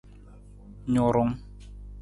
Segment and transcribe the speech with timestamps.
[0.93, 1.31] Nurung.